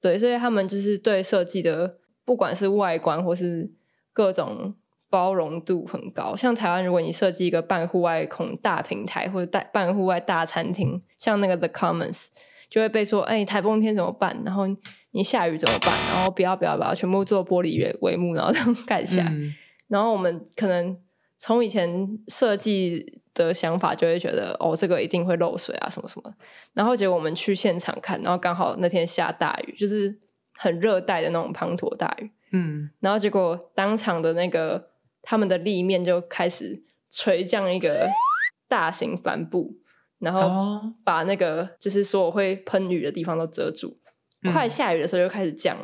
[0.00, 3.72] 对，所以他们就是对设计的不管是外观或是
[4.12, 4.74] 各种
[5.08, 6.36] 包容度很高。
[6.36, 12.26] 像台湾，如果你设计一个半户外空大平台或者大半户外大餐厅，像那个 The Commons，
[12.68, 14.36] 就会被说：“哎，台风天怎么办？
[14.44, 14.64] 然后
[15.12, 15.92] 你下雨怎么办？
[16.12, 19.26] 然后不要不要不要，全部做玻璃帷帷幕，然后这样盖起来。
[19.30, 19.54] 嗯”
[19.88, 20.98] 然后我们可能
[21.38, 26.34] 从以前设计的想法就会觉得：“哦，这个一定会漏水啊，什么什么。”
[26.74, 30.18] 然后结果我们去现场看，然后刚好那天下大雨，就是
[30.54, 32.30] 很热带的那种滂沱大雨。
[32.52, 34.90] 嗯，然后结果当场的那个
[35.22, 38.08] 他们的立面就开始垂降一个
[38.68, 39.76] 大型帆布，
[40.18, 43.98] 然后把那个就是说我会喷雨的地方都遮住。
[44.42, 45.76] 嗯、快下雨的时候就开始降，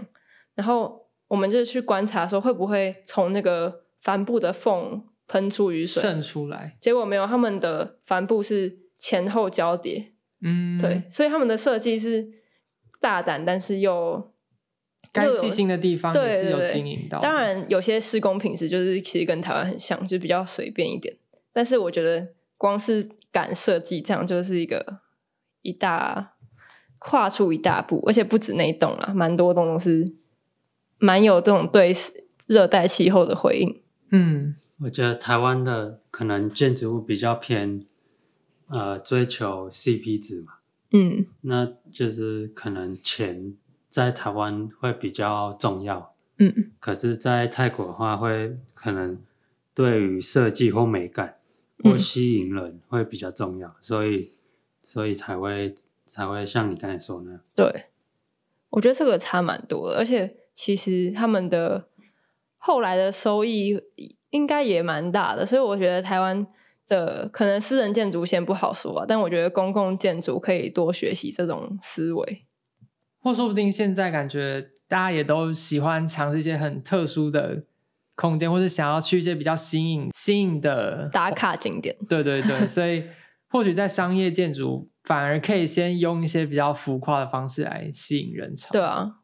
[0.55, 6.77] 然后我们就去观察说会不会从那个帆布的缝喷出雨水渗出来。
[6.81, 10.13] 结果没有，他们的帆布是前后交叠。
[10.43, 12.29] 嗯，对，所以他们的设计是
[13.01, 14.31] 大胆，但是又。
[15.13, 17.21] 该细心的地方也是有经营到。
[17.21, 21.15] 当然，有些施工品质就是其实跟台湾很像，就比较随便一点。
[21.53, 25.01] 但是我觉得，光是敢设计这样，就是一个
[25.63, 26.35] 一大
[26.99, 30.15] 跨出一大步，而且不止那一栋啦，蛮多栋都是
[30.99, 31.93] 蛮有这种对
[32.47, 33.83] 热带气候的回应。
[34.11, 37.85] 嗯，我觉得台湾的可能建筑物比较偏
[38.69, 40.53] 呃追求 CP 值嘛，
[40.93, 43.57] 嗯，那就是可能钱。
[43.89, 49.23] 在台湾会比较重要，嗯，可是，在泰国的话，会可能
[49.75, 51.37] 对于设计或美感
[51.83, 54.33] 或吸引人会比较重要，嗯、所以，
[54.83, 55.75] 所以才会
[56.07, 57.41] 才会像你刚才说那样。
[57.55, 57.87] 对，
[58.71, 61.89] 我觉得这个差蛮多的，而且其实他们的
[62.57, 63.81] 后来的收益
[64.31, 66.47] 应该也蛮大的，所以我觉得台湾
[66.89, 72.45] 的可能私人建筑先不好说啊，但我觉得公共建筑可以多学习这种思维。
[73.21, 77.65] 或说不定现在感觉大家也都喜欢尝试一些很特殊的
[78.23, 81.97] 空间，或是想要去一些比较新颖、新颖的打卡景点。
[82.09, 83.05] 对对对， 所以
[83.49, 88.69] 或许在商业建筑反而可以先用一些比较浮夸的方式来吸引人潮。
[88.71, 89.17] 对啊，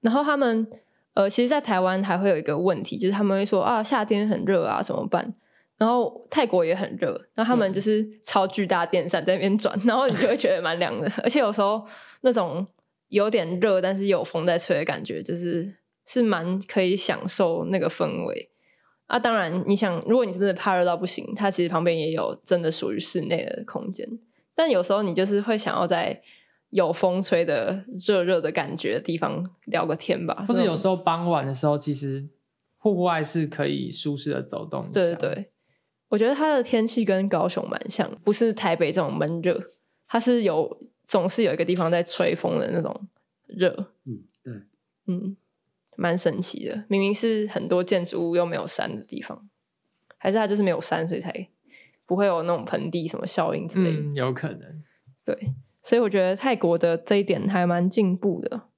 [0.00, 0.66] 然后他们
[1.12, 5.34] 呃，其实，在台湾还会有一个问题，就是他们会说啊，夏天很热啊，怎么办？
[5.76, 11.86] 然后泰国也很热，然后他们就是超巨大电扇在那边转， 然后你就会觉得蛮凉的，而且有时候
[12.22, 12.66] 那种。
[13.10, 15.72] 有点热，但是有风在吹的感觉，就是
[16.06, 18.48] 是蛮可以享受那个氛围
[19.06, 19.18] 啊。
[19.18, 24.08] 当然，你想，如果你真的怕热到不行，它其实旁边也有真的属于室内的空间。
[24.54, 26.22] 但有时候你就是会想要在
[26.70, 30.46] 有风吹的热热的感觉的地方聊个天吧。
[30.48, 32.26] 或者有时候傍晚的时候，其实
[32.78, 34.90] 户外是可以舒适的走动。
[34.92, 35.50] 对对对，
[36.08, 39.60] 我觉得它的天气跟高雄蛮像，不是台北这种闷热，
[40.06, 40.78] 它是有。
[41.08, 42.92] 总是有一个地方在吹风的那种
[43.46, 43.72] 热，
[44.06, 44.52] 嗯，对，
[45.06, 45.36] 嗯，
[45.96, 46.84] 蛮神奇的。
[46.88, 49.48] 明明是很多建筑物又没有山的地方，
[50.18, 51.48] 还是它就是没有山，所以才
[52.06, 54.00] 不会有那种盆地什么效应之类的。
[54.00, 54.82] 嗯，有可能。
[55.24, 58.68] 对，所以我觉得泰国的这一点还蛮进步的，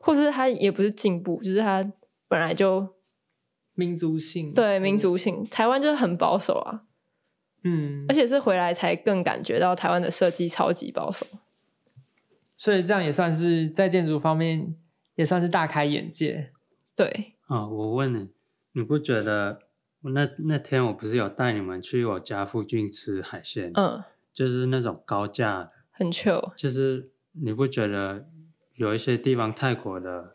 [0.00, 1.92] 或是它也不是进步，就是它
[2.26, 2.96] 本来就
[3.74, 5.46] 民族性，对，民族性。
[5.48, 6.82] 台湾就是很保守啊。
[7.62, 11.26] 嗯，而且是回来才更感觉到台湾的设计超级保守，
[12.56, 14.74] 所以这样也算是在建筑方面
[15.14, 16.52] 也算是大开眼界。
[16.96, 18.28] 对，啊、哦，我问你，
[18.72, 19.60] 你不觉得
[20.02, 23.70] 那那天我不是有带你们去我家附近吃海鲜？
[23.74, 26.52] 嗯，就是那种高价的，很 chill。
[26.56, 28.26] 就是你不觉得
[28.74, 30.32] 有一些地方泰国的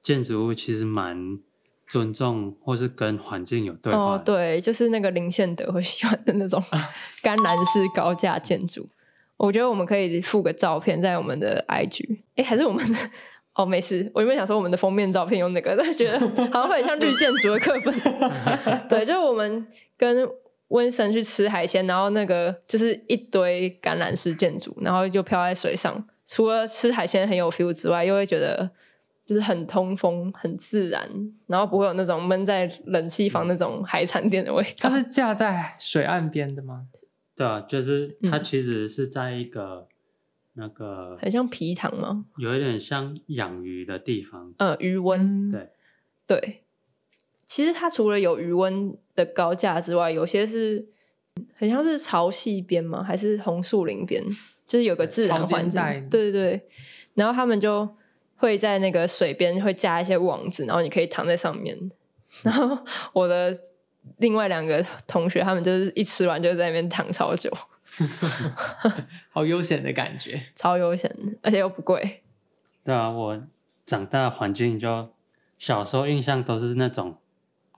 [0.00, 1.40] 建筑物其实蛮。
[1.88, 4.14] 尊重或是跟环境有对话。
[4.14, 6.62] 哦，对，就是那个林宪德会喜欢的那种
[7.22, 8.88] 甘蓝式高价建筑。
[9.36, 12.20] 我觉得我们可以附个照片在我们的 IG。
[12.36, 12.98] 哎，还是我们的
[13.54, 14.10] 哦，没事。
[14.14, 16.18] 我原本想说我们的封面照片用那个，但是觉得
[16.50, 17.94] 好像会很像绿建筑的课本。
[18.88, 20.28] 对，就是我们跟
[20.68, 26.06] 温森去吃海鲜，然后那个就是一堆橄榄式建筑，然后就漂在水上。
[26.26, 28.70] 除了吃海鲜很有 feel 之外，又会觉得。
[29.24, 31.08] 就是很通风、很自然，
[31.46, 34.70] 然后不会有那种闷在冷气房那种海产店的味道。
[34.78, 36.86] 它是架在水岸边的吗？
[37.36, 39.86] 对啊，就是它其实是在一个
[40.54, 42.24] 那个很像皮塘吗？
[42.36, 44.52] 有一点像养鱼的地方。
[44.58, 45.50] 呃，鱼温。
[45.50, 45.70] 对
[46.26, 46.62] 对，
[47.46, 50.86] 其实它除了有鱼温的高架之外，有些是
[51.54, 53.02] 很像是潮汐边吗？
[53.02, 54.24] 还是红树林边？
[54.66, 55.80] 就是有个自然环境。
[56.08, 56.68] 对对对，
[57.14, 57.88] 然后他们就。
[58.34, 61.78] 会在那个水边会加一些网子，然后你可以躺在上面。
[62.42, 62.76] 然后
[63.12, 63.56] 我的
[64.16, 67.48] 另外两个同学，他们就是一吃完就在那边躺超久，
[69.30, 72.22] 好悠闲的感觉，超悠闲，而且又不贵。
[72.84, 73.42] 对啊，我
[73.84, 75.12] 长大的环境就
[75.58, 77.18] 小时候印象都是那种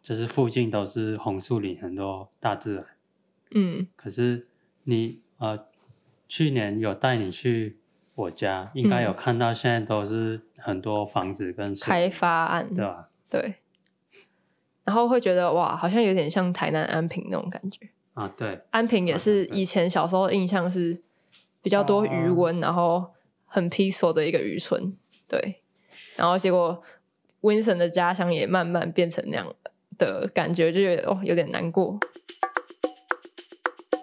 [0.00, 2.86] 就是附近都是红树林，很多大自然。
[3.50, 4.46] 嗯，可是
[4.84, 5.66] 你呃，
[6.28, 7.78] 去年有带你去
[8.14, 13.08] 我家，应该有看到现在都是很多房子跟开发案，对吧？
[13.28, 13.56] 对。
[14.84, 18.32] 然后会觉得哇，好像有点像台南安平那种感觉啊。
[18.36, 21.02] 对，安平也是以前小时候印象是
[21.62, 23.12] 比较多余温，然后
[23.44, 24.96] 很 peaceful 的一个渔村。
[25.28, 25.62] 对，
[26.16, 26.82] 然后结果
[27.42, 29.46] Winston 的家乡也慢慢变成那样
[29.98, 31.98] 的感觉，就觉得哦，有点难过。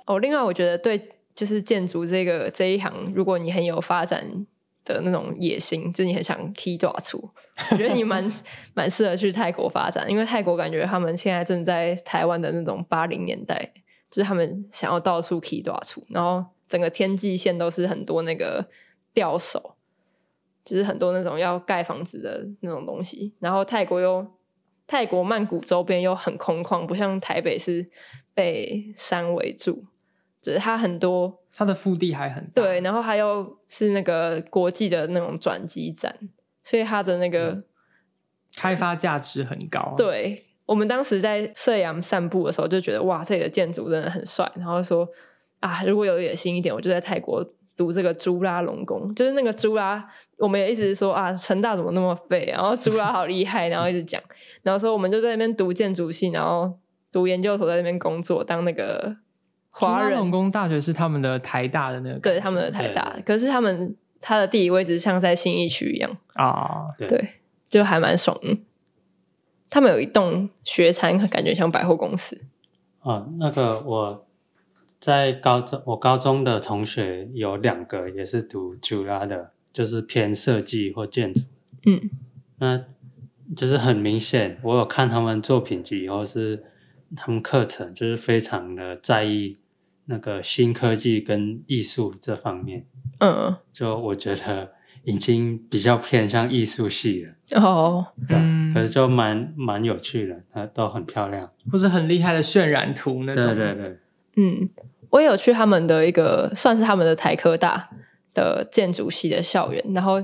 [0.07, 4.45] 哦，另外我觉得对，就是建筑这个这一行，如果你很有发展
[4.83, 7.31] 的那种野心，就你很想起大厝，
[7.71, 8.29] 我觉得你蛮
[8.73, 13.71] 蛮适合去泰国发展，因为泰国感觉他们现在正在台湾的那种八零年代，
[14.11, 18.63] 就是他们想要到处起大厝，然后整个天际线都是很多那个
[19.13, 19.75] 吊手，
[20.63, 24.27] 就是很多那种要盖房子的那种东西，然后泰国又
[24.85, 27.83] 泰国曼谷周边又很空旷，不像台北是
[28.35, 29.85] 被山围住。
[30.41, 36.17] 就是它很多，它的腹地还很大，对，然后还有是那个国际的那种转机站，
[36.63, 37.63] 所以它的那个、嗯、
[38.55, 39.93] 开发价值很高。
[39.95, 45.05] 对，我们当时在射阳散步的时候就觉得哇，这里的建筑真的很帅，然后说
[45.59, 50.01] 啊，如果有野心一点，我就在泰国读这个朱拉隆功，就是那个朱拉，
[50.37, 54.21] 我们也一直说啊，成大怎么那么废，然后朱拉好厉害，然后一直讲，
[54.63, 56.79] 然后说我们就在那边读建筑系，然后
[57.11, 59.17] 读研究所，在那边工作当那个。
[59.73, 60.17] 华人。
[60.17, 66.17] 农工大学是他们的台大的那个，对，他们的台大，可是他们他的地理位置像在新义区一样。
[66.33, 67.35] 啊，对，
[67.69, 68.57] 就还蛮爽的。
[69.71, 72.39] 他们有一栋学餐，感觉像百货公司。
[73.01, 74.27] 哦，那个我
[74.99, 81.41] 在高中，我高中的同学有两个也是读 Ju ฬ a 的，就是偏设计或建筑。
[81.87, 82.11] 嗯，
[82.59, 82.85] 那
[83.55, 86.63] 就是很明显，我有看他们作品集，或是
[87.15, 89.57] 他们课程，就是非常的在意。
[90.05, 92.85] 那个新科技跟艺术这方面，
[93.19, 94.71] 嗯，就我觉得
[95.03, 97.61] 已经比较偏向艺术系了。
[97.61, 103.45] 哦，对，嗯，可是就蛮蛮有趣的，它都很漂亮，或是很厉害的渲染图那种。
[103.45, 103.97] 对对对，
[104.37, 104.69] 嗯，
[105.09, 107.89] 我也有去他们的一个算是他们的台科大
[108.33, 110.23] 的建筑系的校园，然后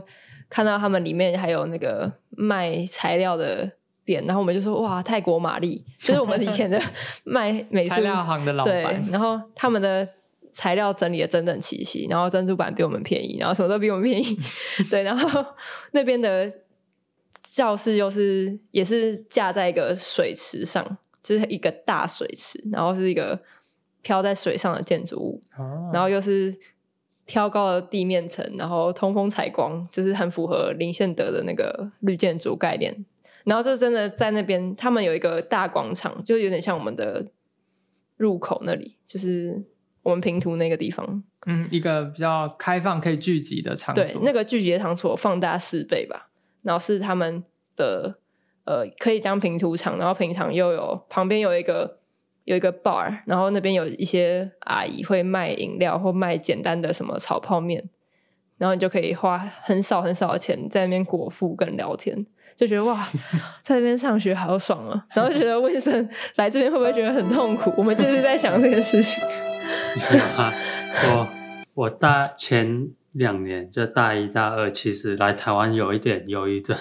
[0.49, 3.71] 看到他们里面还有那个卖材料的。
[4.07, 6.81] 店，然后我们就说哇，泰国玛丽就是我们以前的
[7.25, 8.73] 卖美术材料行的老板。
[8.73, 10.07] 对，然后他们的
[10.57, 14.39] 材料整理的整整齐齐，然后珍珠板比我们便宜，然后什么都比我们便宜。
[14.89, 15.45] 对，然后
[15.91, 16.51] 那边的
[17.43, 23.39] 教室又是也是架在一个水池上，就是一个大水池，然后是一个
[24.01, 26.57] 飘在水上的建筑物，哦、然后又是
[27.27, 33.05] 挑高的地面层，然后通风采光，就是很符合林献德的那个绿建筑概念。
[33.43, 37.25] 然后就真的在那边，他们有一个大广场，就有点像我们的
[38.17, 39.63] 入口那里，就是
[40.07, 41.21] 我们平图那个地方。
[41.45, 44.03] 嗯，一个比较开放可以聚集的场所。
[44.03, 46.29] 对，那个聚集的场所放大四倍吧。
[46.63, 47.43] 然后是他们
[47.75, 48.17] 的
[48.63, 51.99] 呃，可以当平图场，然后平常又有旁边有一个
[52.45, 57.89] 有一个 bar，然后那边有一些阿姨会卖饮料或卖简单的什么炒泡面，
[58.57, 62.25] 然后你就可以花很少很少的钱在那边果腹跟聊天。
[62.57, 63.07] 就觉得哇，
[63.63, 65.05] 在那边上学好爽啊！
[65.13, 67.71] 然后就觉得温森来这边会不会觉得很痛苦？
[67.77, 69.23] 我们就是在想这件事情。
[71.03, 71.27] 我
[71.73, 76.75] 我大前两年就大一、大二，其实来台湾有一点忧郁症，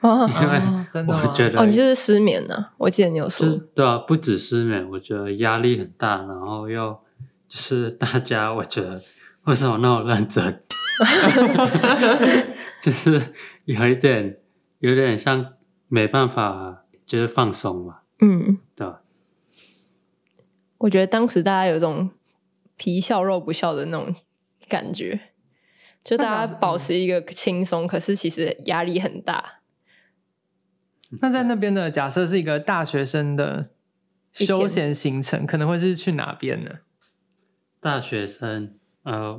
[0.00, 0.60] 哦、因为
[0.90, 2.72] 真的我觉得哦，你就是失眠呢、啊？
[2.78, 6.98] 我记得你有说，对啊，不止失眠，我觉得压力很大，然后又
[7.48, 9.00] 就是大家，我觉得
[9.44, 10.62] 为什么那么认真？
[12.82, 13.20] 就是
[13.64, 14.38] 有一点。
[14.82, 15.52] 有点像
[15.86, 17.98] 没办法，就是放松嘛。
[18.18, 19.00] 嗯，对吧？
[20.78, 22.10] 我觉得当时大家有一种
[22.76, 24.14] 皮笑肉不笑的那种
[24.68, 25.20] 感觉，
[26.02, 29.60] 就大家保持一个轻松，可是其实压力很大。
[31.20, 33.68] 那在那边的假设是一个大学生的
[34.32, 36.70] 休闲行程，可能会是去哪边呢？
[37.80, 39.38] 大学生，呃，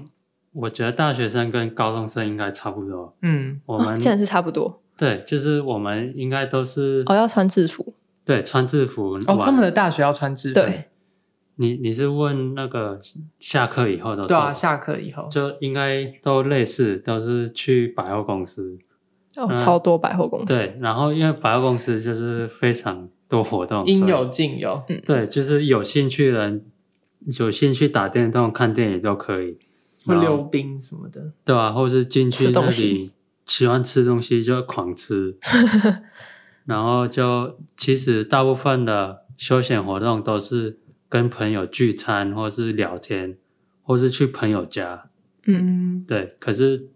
[0.52, 3.18] 我觉得大学生跟高中生应该差不多。
[3.22, 4.84] 嗯，我们竟然是差不多。
[4.96, 7.96] 对，就是我们应该都是哦，要穿制服。
[8.24, 9.16] 对，穿制服。
[9.26, 10.54] 哦，他们的大学要穿制服。
[10.54, 10.92] 对，
[11.56, 13.00] 你你是问那个
[13.40, 14.26] 下课以后的？
[14.28, 18.78] 对啊，下课以后就应该都类似，都是去百货公司。
[19.36, 20.54] 哦，超多百货公司。
[20.54, 24.84] 对，然后因为百货公司就是非常多活动，应有尽有。
[24.90, 26.66] 嗯，对，就是有兴趣的人，
[27.40, 29.58] 有兴趣打电动、看电影都可以，
[30.06, 31.34] 会溜冰什么的。
[31.44, 33.12] 对啊，或是进去那里。
[33.46, 35.38] 喜欢吃东西就狂吃，
[36.64, 40.80] 然后就其实大部分的休闲活动都是
[41.14, 43.38] 跟朋友聚餐，或是聊天，
[43.84, 45.12] 或是去朋友家。
[45.46, 46.36] 嗯，对。
[46.40, 46.90] 可是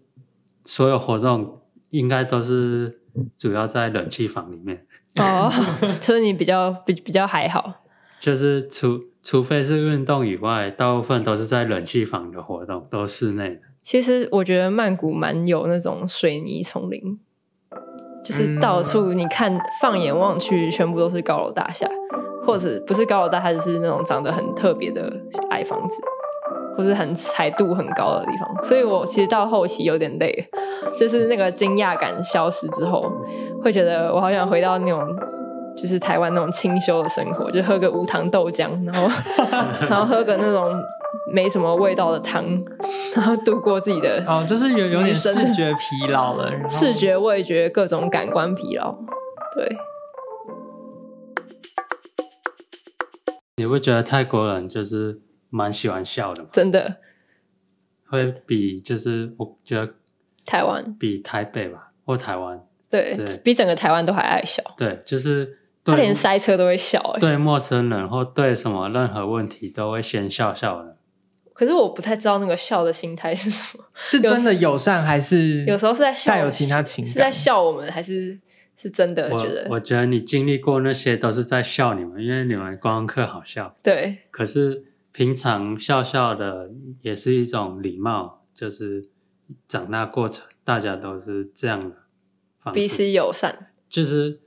[0.64, 1.60] 所有活动
[1.90, 2.98] 应该都是
[3.36, 4.84] 主要在冷气房里面。
[5.20, 5.48] 哦，
[6.02, 7.84] 所以你比较比比较还好。
[8.18, 13.60] 就是除除非是运动以外，大部分都是在冷气房的活动，都室内的。
[13.84, 17.20] 其实我觉得曼谷蛮有那种水泥丛林，
[18.24, 21.88] 就是到处你看，放眼望去，全部都是高楼大厦，
[22.48, 25.12] 或者不是高楼大厦，就是那种长得很特别的
[25.50, 26.00] 矮房子，
[26.76, 28.64] 或是很彩度很高的地方。
[28.64, 30.48] 所以我其实到后期有点累，
[30.98, 33.12] 就是那个惊讶感消失之后，
[33.62, 35.06] 会觉得我好想回到那种，
[35.76, 39.08] 就是台湾那种清修的生活，就喝个无糖豆浆，然后
[39.90, 40.74] 然后喝个那种。
[41.30, 42.42] 没什么味道的汤，
[43.14, 48.94] 然后度过自己的哦，就是有有点视觉疲劳了，视觉、味觉各种感官疲劳。
[49.54, 49.76] 对，
[53.58, 56.48] 你会觉得泰国人就是蛮喜欢笑的吗？
[56.52, 56.96] 真的，
[58.06, 59.94] 会比就是我觉得
[60.46, 64.62] 台湾比台北吧，或台湾对，对比整个台湾都还爱笑。
[64.76, 65.56] 对，就是。
[65.84, 70.98] 他连塞车都会笑，欸，对陌生人或对什么任何问题都会先笑笑的。
[71.54, 77.10] 可是我不太知道那个笑的心态是什么，是真的友善还是有时候是在笑，带有其他情感？
[77.14, 78.38] 是在笑我们还是
[78.78, 79.66] 是真的觉得？
[79.68, 83.76] 我，我觉得你经历过那些都是在笑你们，因为你们观光客好笑。
[83.82, 86.70] 对，可是平常笑笑的
[87.02, 89.04] 也是一种礼貌，就是
[89.66, 91.96] 长大过程大家都是这样的
[92.60, 94.40] 方式，彼此友善，就是。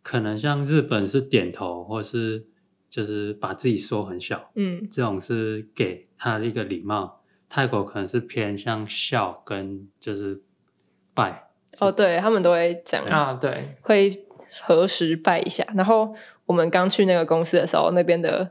[0.00, 2.46] 可能像日本是点头，或是
[2.88, 7.20] 就是把自己缩很小，嗯，这种是给他的一个礼貌。
[7.46, 10.40] 泰国可能是偏向笑跟就是
[11.12, 11.47] 拜，
[11.78, 14.24] 哦，对他们都会这样啊，对，会
[14.62, 15.66] 核实拜一下。
[15.74, 16.14] 然后
[16.46, 18.50] 我们刚去那个公司的时候，那边的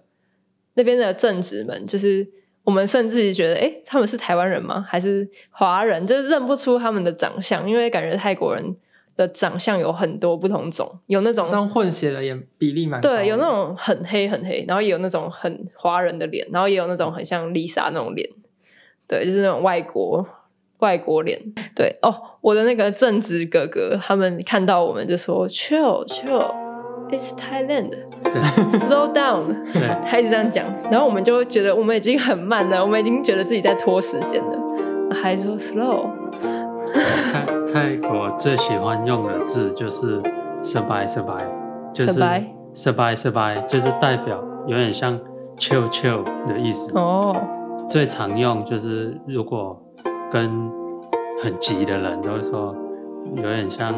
[0.75, 2.27] 那边的正职们，就是
[2.63, 4.85] 我们甚至觉得，哎，他们是台湾人吗？
[4.87, 6.05] 还是华人？
[6.05, 8.75] 就是认不出他们的长相，因为感觉泰国人。
[9.17, 13.09] 的长相有很多不同种，有那种像混血的也比例蛮高。
[13.09, 18.29] 对，有那种很黑很黑，然后也有那种很华人的脸，然后也有那种很像 Lisa 那种脸，
[19.07, 20.23] 对，就是那种外国
[20.79, 21.39] 外国脸。
[21.75, 27.89] 对哦，我的那个正直哥哥，他们看到我们就说 Chill Chill，It's Thailand，
[28.23, 28.41] 对
[28.79, 34.59] ，Slow down， 对，他一直这样讲，然后我们就会觉得我们已经很慢了，我们已经觉得自己在拖时间了，
[35.13, 36.09] 还说 Slow。
[36.93, 40.21] 泰泰国最喜欢用的字就是
[40.61, 41.43] “sabai sabai”，
[41.93, 42.19] 就是
[42.73, 45.19] “sabai sabai”，就是代表有点像
[45.57, 46.97] “chill chill” 的意思。
[46.97, 47.35] 哦，
[47.89, 49.79] 最常用就是如果
[50.29, 50.49] 跟
[51.41, 52.75] 很急的人都会说，
[53.35, 53.93] 有点像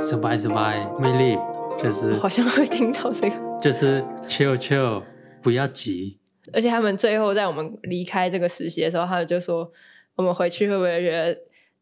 [0.00, 5.02] “sabai sabai”，“may live”，就是好像会听到这个，就是 “chill chill”，
[5.42, 6.18] 不要急。
[6.52, 9.70] 而且他们最后在我们离开这个实习的时候，他们就说
[10.16, 11.38] ：“我们回去会不会觉得？”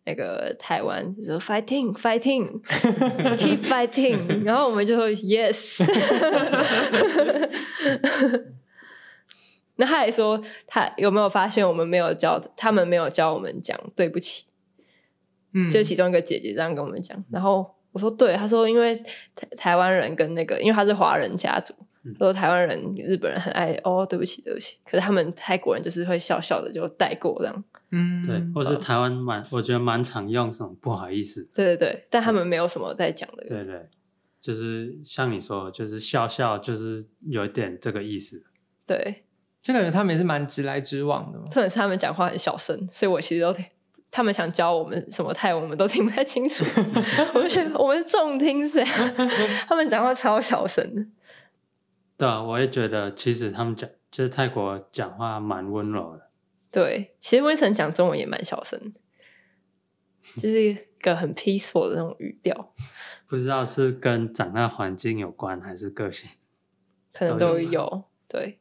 [0.09, 2.63] 那个台湾就说 fighting fighting
[3.37, 5.83] keep fighting，然后我们就说 yes。
[9.77, 14.47] 那他还说他有没有发现我们没有教他们没有教我们讲对不起？
[15.53, 17.23] 嗯，就其中一个姐姐这样跟我们讲。
[17.31, 18.97] 然后我说对，他说因为
[19.35, 21.75] 台台湾人跟那个因为他是华人家族，
[22.19, 27.65] 说台湾人日本人很爱哦对不起对不起，可是他们泰国人就是会笑笑的就带过这样。
[27.93, 31.49] 嗯，对，或是台湾蛮，我觉得蛮常用什么不好意思。
[31.55, 33.47] 对对对，但他们没有什么在讲的。
[33.49, 33.89] 对对，
[34.41, 38.45] 就是像你说，就是笑笑，就是有一点这个意思。
[38.85, 39.26] 对，
[39.67, 41.39] 就感觉他们也是蛮直来直往的。
[41.51, 43.65] 重点是他们讲话很小声，所以我其实都听，
[44.13, 46.65] 他们想教我们什么泰文，我们都听不太清楚。
[47.35, 48.85] 我就觉得我们重听噻，
[49.67, 51.05] 他们讲话超小声的。
[52.17, 56.31] 对啊，我也觉得，其实他们讲，就是泰国讲话蛮温柔的。
[56.71, 58.95] 对，其实威森讲中文也蛮小声，
[60.37, 62.73] 就是一个很 peaceful 的那种语调。
[63.27, 66.31] 不知道是跟长大环境有关，还是个性，
[67.13, 67.73] 可能都有。
[67.73, 68.61] 有对，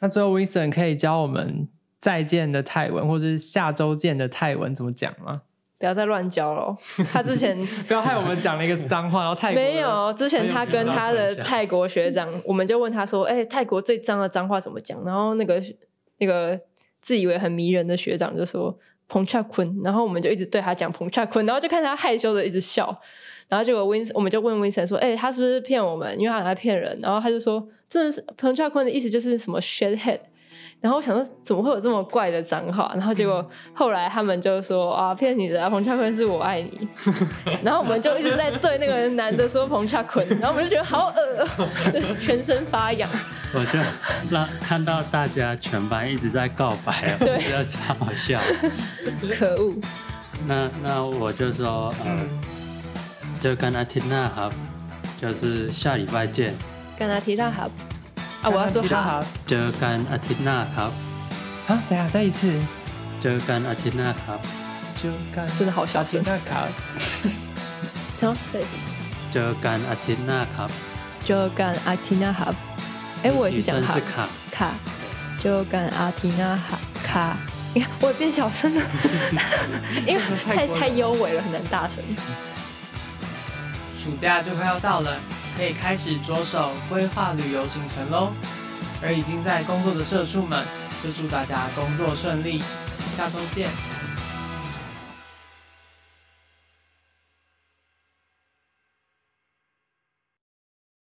[0.00, 1.68] 那最后威森可以教我们
[1.98, 5.42] 再见的泰文，或者是下周见的泰文怎么讲吗？
[5.78, 6.76] 不要再乱教了。
[7.12, 10.12] 他之前 不要害我们讲了一个脏话，然后泰国没有。
[10.14, 15.62] 之前他跟他的泰国学长，我们就问他说：“哎、欸，泰国最脏的脏话怎么讲？”然后那个
[16.18, 16.58] 那个。
[17.02, 18.74] 自以为很迷人的学长就说
[19.08, 22.98] “彭恰坤”，然后我们就一直对他讲“彭恰坤”，然后就看他害羞的一直笑，
[23.48, 26.18] 然后结果 Win 我们就问 Vincent 说：“哎、欸，他是不是骗我们？
[26.18, 30.18] 因为他很爱骗人。”然后他就说：“这是彭恰坤的意思，就是什么 shit head。”
[30.80, 32.90] 然后我想说，怎么会有这么怪的脏话？
[32.94, 36.86] 然后结果后来他们就说啊，骗你的啊，彭恰坤是我爱你。
[37.62, 41.48] 然后我们就一直在对那个男的说彭恰坤，然后我们就觉得好恶，
[42.20, 43.08] 全身发痒。
[43.54, 43.78] 我就
[44.30, 48.38] 让看到大家全班一直在告白，我觉得超好笑。
[49.38, 49.74] 可恶。
[50.46, 52.28] 那那我就说，嗯，
[53.43, 54.51] 就跟阿缇娜好，
[55.21, 56.53] 就是下礼拜见。
[56.97, 57.69] 跟阿缇娜好。
[58.41, 58.49] 啊！
[58.49, 60.91] 我要说好，เจอกันอาทิตย์หน้าครับ
[61.67, 62.41] 啊，等下再一次，
[63.21, 64.39] เจอกันอาทิตย์หน้าครับ
[64.99, 66.23] เจอกัน真的好小声。
[68.17, 68.35] 什么？
[68.53, 68.63] 对。
[69.33, 70.69] เจอกันอาทิตย์หน้าครับ
[71.25, 72.53] เจอกันอาทิตย์หน้าครับ
[73.23, 74.13] 哎，我也是讲卡卡
[74.55, 74.59] 卡。
[75.41, 77.11] เจอกันอาทิตย์หน้าครับ卡。
[77.73, 78.81] 你看，我也变小声了，
[80.07, 82.01] 因为太太优美了，很难大声。
[84.04, 85.18] 暑假就快要到了。
[85.56, 88.32] 可以开始着手规划旅游行程喽，
[89.00, 90.62] 而已经在工作的社畜们，
[91.02, 92.60] 就祝大家工作顺利，
[93.16, 93.70] 下周见。